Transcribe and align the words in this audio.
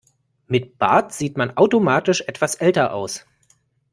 Mit 0.47 0.79
Bart 0.79 1.13
sieht 1.13 1.37
man 1.37 1.55
automatisch 1.57 2.21
etwas 2.21 2.55
älter 2.55 2.91
aus. 2.95 3.23